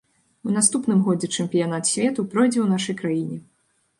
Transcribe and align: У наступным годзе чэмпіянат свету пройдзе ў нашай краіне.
У 0.51 0.53
наступным 0.53 1.03
годзе 1.07 1.29
чэмпіянат 1.43 1.83
свету 1.91 2.25
пройдзе 2.33 2.59
ў 2.63 2.67
нашай 2.79 2.95
краіне. 3.03 3.37